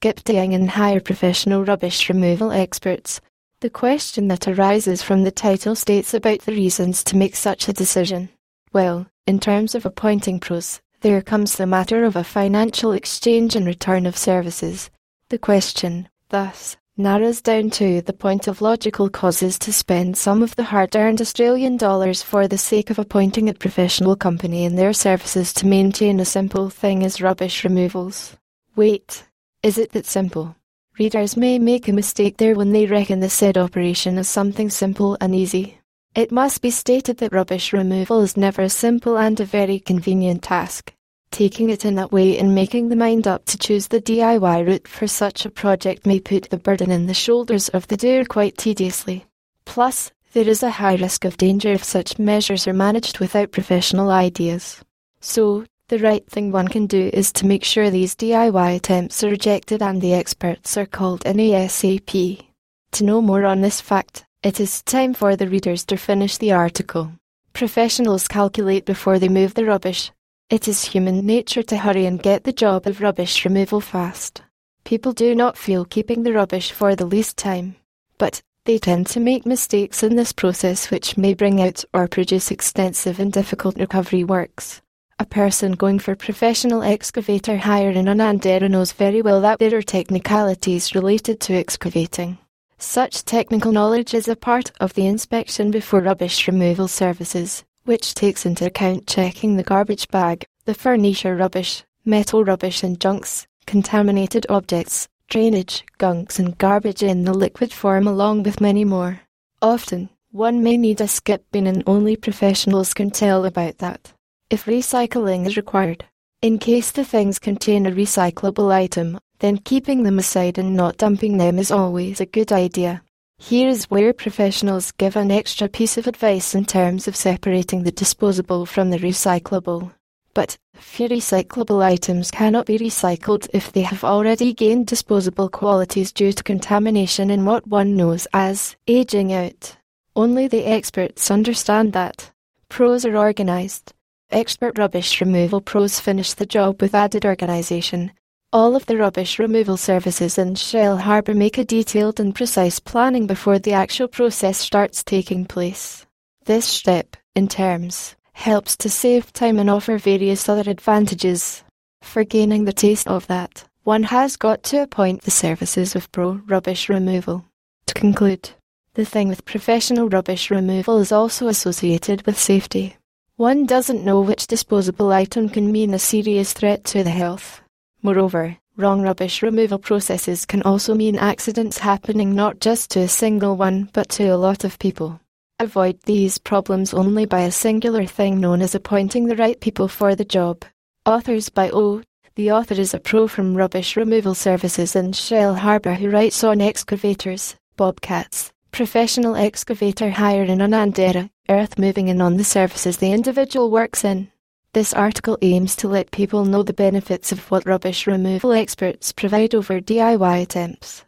skip 0.00 0.24
dying 0.24 0.54
and 0.54 0.70
hire 0.70 0.98
professional 0.98 1.62
rubbish 1.62 2.08
removal 2.08 2.50
experts. 2.50 3.20
The 3.60 3.68
question 3.68 4.28
that 4.28 4.48
arises 4.48 5.02
from 5.02 5.24
the 5.24 5.30
title 5.30 5.74
states 5.74 6.14
about 6.14 6.40
the 6.40 6.52
reasons 6.52 7.04
to 7.04 7.18
make 7.18 7.36
such 7.36 7.68
a 7.68 7.74
decision. 7.74 8.30
Well, 8.72 9.08
in 9.26 9.38
terms 9.40 9.74
of 9.74 9.84
appointing 9.84 10.40
pros, 10.40 10.80
there 11.02 11.20
comes 11.20 11.56
the 11.56 11.66
matter 11.66 12.04
of 12.04 12.16
a 12.16 12.24
financial 12.24 12.92
exchange 12.92 13.54
and 13.54 13.66
return 13.66 14.06
of 14.06 14.16
services. 14.16 14.88
The 15.28 15.36
question, 15.36 16.08
thus, 16.30 16.78
narrows 16.96 17.42
down 17.42 17.68
to 17.72 18.00
the 18.00 18.14
point 18.14 18.48
of 18.48 18.62
logical 18.62 19.10
causes 19.10 19.58
to 19.58 19.70
spend 19.70 20.16
some 20.16 20.42
of 20.42 20.56
the 20.56 20.64
hard 20.64 20.96
earned 20.96 21.20
Australian 21.20 21.76
dollars 21.76 22.22
for 22.22 22.48
the 22.48 22.56
sake 22.56 22.88
of 22.88 22.98
appointing 22.98 23.50
a 23.50 23.52
professional 23.52 24.16
company 24.16 24.64
in 24.64 24.76
their 24.76 24.94
services 24.94 25.52
to 25.52 25.66
maintain 25.66 26.20
a 26.20 26.24
simple 26.24 26.70
thing 26.70 27.04
as 27.04 27.20
rubbish 27.20 27.64
removals. 27.64 28.38
Wait, 28.74 29.24
is 29.62 29.76
it 29.76 29.92
that 29.92 30.06
simple? 30.06 30.56
Readers 30.98 31.36
may 31.36 31.58
make 31.58 31.88
a 31.88 31.92
mistake 31.92 32.38
there 32.38 32.54
when 32.54 32.72
they 32.72 32.86
reckon 32.86 33.20
the 33.20 33.30
said 33.30 33.58
operation 33.58 34.18
as 34.18 34.28
something 34.28 34.70
simple 34.70 35.16
and 35.20 35.34
easy. 35.34 35.78
It 36.14 36.32
must 36.32 36.62
be 36.62 36.70
stated 36.70 37.18
that 37.18 37.32
rubbish 37.32 37.72
removal 37.72 38.20
is 38.20 38.36
never 38.36 38.62
a 38.62 38.70
simple 38.70 39.16
and 39.16 39.38
a 39.38 39.44
very 39.44 39.78
convenient 39.78 40.42
task. 40.42 40.92
Taking 41.30 41.70
it 41.70 41.84
in 41.84 41.94
that 41.94 42.10
way 42.10 42.38
and 42.38 42.54
making 42.54 42.88
the 42.88 42.96
mind 42.96 43.28
up 43.28 43.44
to 43.46 43.58
choose 43.58 43.86
the 43.86 44.00
DIY 44.00 44.66
route 44.66 44.88
for 44.88 45.06
such 45.06 45.44
a 45.44 45.50
project 45.50 46.06
may 46.06 46.20
put 46.20 46.50
the 46.50 46.58
burden 46.58 46.90
in 46.90 47.06
the 47.06 47.14
shoulders 47.14 47.68
of 47.68 47.86
the 47.86 47.96
doer 47.96 48.24
quite 48.24 48.56
tediously. 48.58 49.26
Plus, 49.64 50.10
there 50.32 50.48
is 50.48 50.62
a 50.62 50.70
high 50.70 50.96
risk 50.96 51.24
of 51.24 51.36
danger 51.36 51.72
if 51.72 51.84
such 51.84 52.18
measures 52.18 52.66
are 52.66 52.72
managed 52.72 53.20
without 53.20 53.52
professional 53.52 54.10
ideas. 54.10 54.82
So, 55.20 55.64
the 55.90 55.98
right 55.98 56.24
thing 56.30 56.52
one 56.52 56.68
can 56.68 56.86
do 56.86 57.10
is 57.12 57.32
to 57.32 57.44
make 57.44 57.64
sure 57.64 57.90
these 57.90 58.14
DIY 58.14 58.76
attempts 58.76 59.24
are 59.24 59.28
rejected 59.28 59.82
and 59.82 60.00
the 60.00 60.14
experts 60.14 60.76
are 60.76 60.86
called 60.86 61.26
in 61.26 61.38
ASAP. 61.38 62.46
To 62.92 63.04
know 63.04 63.20
more 63.20 63.44
on 63.44 63.60
this 63.60 63.80
fact, 63.80 64.24
it 64.44 64.60
is 64.60 64.82
time 64.82 65.14
for 65.14 65.34
the 65.34 65.48
readers 65.48 65.84
to 65.86 65.96
finish 65.96 66.38
the 66.38 66.52
article. 66.52 67.10
Professionals 67.54 68.28
calculate 68.28 68.84
before 68.84 69.18
they 69.18 69.28
move 69.28 69.54
the 69.54 69.64
rubbish. 69.64 70.12
It 70.48 70.68
is 70.68 70.84
human 70.84 71.26
nature 71.26 71.64
to 71.64 71.76
hurry 71.78 72.06
and 72.06 72.22
get 72.22 72.44
the 72.44 72.52
job 72.52 72.86
of 72.86 73.00
rubbish 73.00 73.44
removal 73.44 73.80
fast. 73.80 74.42
People 74.84 75.12
do 75.12 75.34
not 75.34 75.58
feel 75.58 75.84
keeping 75.84 76.22
the 76.22 76.32
rubbish 76.32 76.70
for 76.70 76.94
the 76.94 77.04
least 77.04 77.36
time, 77.36 77.74
but 78.16 78.40
they 78.64 78.78
tend 78.78 79.08
to 79.08 79.18
make 79.18 79.44
mistakes 79.44 80.04
in 80.04 80.14
this 80.14 80.30
process 80.30 80.88
which 80.92 81.16
may 81.16 81.34
bring 81.34 81.60
out 81.60 81.84
or 81.92 82.06
produce 82.06 82.52
extensive 82.52 83.18
and 83.18 83.32
difficult 83.32 83.76
recovery 83.76 84.22
works. 84.22 84.82
A 85.20 85.26
person 85.26 85.72
going 85.72 85.98
for 85.98 86.16
professional 86.16 86.82
excavator 86.82 87.58
hire 87.58 87.90
in 87.90 88.06
Unanderra 88.06 88.70
knows 88.70 88.92
very 88.92 89.20
well 89.20 89.42
that 89.42 89.58
there 89.58 89.76
are 89.76 89.82
technicalities 89.82 90.94
related 90.94 91.40
to 91.40 91.52
excavating. 91.52 92.38
Such 92.78 93.26
technical 93.26 93.70
knowledge 93.70 94.14
is 94.14 94.28
a 94.28 94.34
part 94.34 94.72
of 94.80 94.94
the 94.94 95.06
inspection 95.06 95.70
before 95.70 96.00
rubbish 96.00 96.48
removal 96.48 96.88
services, 96.88 97.64
which 97.84 98.14
takes 98.14 98.46
into 98.46 98.64
account 98.64 99.06
checking 99.06 99.58
the 99.58 99.62
garbage 99.62 100.08
bag, 100.08 100.46
the 100.64 100.72
furniture 100.72 101.36
rubbish, 101.36 101.84
metal 102.06 102.42
rubbish 102.42 102.82
and 102.82 102.98
junks, 102.98 103.46
contaminated 103.66 104.46
objects, 104.48 105.06
drainage, 105.28 105.84
gunks 105.98 106.38
and 106.38 106.56
garbage 106.56 107.02
in 107.02 107.24
the 107.24 107.34
liquid 107.34 107.74
form 107.74 108.08
along 108.08 108.42
with 108.42 108.62
many 108.62 108.86
more. 108.86 109.20
Often, 109.60 110.08
one 110.30 110.62
may 110.62 110.78
need 110.78 111.02
a 111.02 111.06
skip 111.06 111.44
bin 111.52 111.66
and 111.66 111.82
only 111.86 112.16
professionals 112.16 112.94
can 112.94 113.10
tell 113.10 113.44
about 113.44 113.76
that. 113.78 114.14
If 114.50 114.64
recycling 114.64 115.46
is 115.46 115.56
required, 115.56 116.06
in 116.42 116.58
case 116.58 116.90
the 116.90 117.04
things 117.04 117.38
contain 117.38 117.86
a 117.86 117.92
recyclable 117.92 118.72
item, 118.72 119.20
then 119.38 119.58
keeping 119.58 120.02
them 120.02 120.18
aside 120.18 120.58
and 120.58 120.74
not 120.74 120.96
dumping 120.96 121.38
them 121.38 121.56
is 121.56 121.70
always 121.70 122.20
a 122.20 122.26
good 122.26 122.50
idea. 122.50 123.02
Here 123.38 123.68
is 123.68 123.88
where 123.88 124.12
professionals 124.12 124.90
give 124.90 125.14
an 125.14 125.30
extra 125.30 125.68
piece 125.68 125.96
of 125.96 126.08
advice 126.08 126.52
in 126.52 126.64
terms 126.64 127.06
of 127.06 127.14
separating 127.14 127.84
the 127.84 127.92
disposable 127.92 128.66
from 128.66 128.90
the 128.90 128.98
recyclable. 128.98 129.92
But 130.34 130.58
few 130.74 131.08
recyclable 131.08 131.80
items 131.80 132.32
cannot 132.32 132.66
be 132.66 132.76
recycled 132.76 133.48
if 133.52 133.70
they 133.70 133.82
have 133.82 134.02
already 134.02 134.52
gained 134.52 134.88
disposable 134.88 135.48
qualities 135.48 136.12
due 136.12 136.32
to 136.32 136.42
contamination 136.42 137.30
in 137.30 137.44
what 137.44 137.68
one 137.68 137.94
knows 137.94 138.26
as 138.32 138.74
aging 138.88 139.32
out. 139.32 139.76
Only 140.16 140.48
the 140.48 140.64
experts 140.64 141.30
understand 141.30 141.92
that. 141.92 142.32
Pros 142.68 143.04
are 143.04 143.16
organised. 143.16 143.94
Expert 144.32 144.78
rubbish 144.78 145.20
removal 145.20 145.60
pros 145.60 145.98
finish 145.98 146.34
the 146.34 146.46
job 146.46 146.80
with 146.80 146.94
added 146.94 147.26
organisation, 147.26 148.12
all 148.52 148.76
of 148.76 148.86
the 148.86 148.96
rubbish 148.96 149.40
removal 149.40 149.76
services 149.76 150.38
in 150.38 150.54
Shellharbour 150.54 151.34
make 151.34 151.58
a 151.58 151.64
detailed 151.64 152.20
and 152.20 152.32
precise 152.32 152.78
planning 152.78 153.26
before 153.26 153.58
the 153.58 153.72
actual 153.72 154.06
process 154.06 154.56
starts 154.56 155.02
taking 155.02 155.46
place. 155.46 156.06
This 156.44 156.64
step, 156.64 157.16
in 157.34 157.48
terms, 157.48 158.14
helps 158.32 158.76
to 158.76 158.88
save 158.88 159.32
time 159.32 159.58
and 159.58 159.68
offer 159.68 159.98
various 159.98 160.48
other 160.48 160.70
advantages. 160.70 161.64
For 162.02 162.22
gaining 162.22 162.66
the 162.66 162.72
taste 162.72 163.08
of 163.08 163.26
that, 163.26 163.64
one 163.82 164.04
has 164.04 164.36
got 164.36 164.62
to 164.64 164.82
appoint 164.82 165.22
the 165.22 165.32
services 165.32 165.96
of 165.96 166.10
pro 166.12 166.40
rubbish 166.46 166.88
removal. 166.88 167.46
To 167.86 167.94
conclude, 167.94 168.50
the 168.94 169.04
thing 169.04 169.26
with 169.26 169.44
professional 169.44 170.08
rubbish 170.08 170.52
removal 170.52 170.98
is 170.98 171.10
also 171.10 171.48
associated 171.48 172.24
with 172.26 172.38
safety. 172.38 172.96
One 173.40 173.64
doesn't 173.64 174.04
know 174.04 174.20
which 174.20 174.48
disposable 174.48 175.10
item 175.12 175.48
can 175.48 175.72
mean 175.72 175.94
a 175.94 175.98
serious 175.98 176.52
threat 176.52 176.84
to 176.92 177.02
the 177.02 177.08
health, 177.08 177.62
Moreover, 178.02 178.58
wrong 178.76 179.00
rubbish 179.00 179.42
removal 179.42 179.78
processes 179.78 180.44
can 180.44 180.60
also 180.60 180.94
mean 180.94 181.16
accidents 181.16 181.78
happening 181.78 182.34
not 182.34 182.60
just 182.60 182.90
to 182.90 183.00
a 183.00 183.08
single 183.08 183.56
one 183.56 183.88
but 183.94 184.10
to 184.10 184.24
a 184.24 184.36
lot 184.36 184.62
of 184.62 184.78
people. 184.78 185.18
Avoid 185.58 186.02
these 186.02 186.36
problems 186.36 186.92
only 186.92 187.24
by 187.24 187.40
a 187.40 187.50
singular 187.50 188.04
thing 188.04 188.40
known 188.40 188.60
as 188.60 188.74
appointing 188.74 189.24
the 189.24 189.36
right 189.36 189.58
people 189.58 189.88
for 189.88 190.14
the 190.14 190.26
job. 190.26 190.66
Authors 191.06 191.48
by 191.48 191.70
O. 191.70 192.02
The 192.34 192.52
author 192.52 192.74
is 192.74 192.92
a 192.92 193.00
pro 193.00 193.26
from 193.26 193.56
rubbish 193.56 193.96
removal 193.96 194.34
services 194.34 194.94
in 194.94 195.12
Shellharbour 195.12 195.96
who 195.96 196.10
writes 196.10 196.44
on 196.44 196.60
excavators, 196.60 197.56
bobcats, 197.78 198.52
professional 198.70 199.34
excavator 199.34 200.10
hire 200.10 200.44
in 200.44 200.58
Unanderra, 200.58 201.30
earth 201.50 201.78
moving 201.78 202.08
in 202.08 202.20
on 202.20 202.36
the 202.36 202.44
services 202.44 202.96
the 202.96 203.12
individual 203.12 203.70
works 203.70 204.04
in. 204.04 204.30
This 204.72 204.94
article 204.94 205.36
aims 205.42 205.74
to 205.76 205.88
let 205.88 206.12
people 206.12 206.44
know 206.44 206.62
the 206.62 206.72
benefits 206.72 207.32
of 207.32 207.50
what 207.50 207.66
rubbish 207.66 208.06
removal 208.06 208.52
experts 208.52 209.10
provide 209.12 209.54
over 209.54 209.80
DIY 209.80 210.42
attempts. 210.42 211.04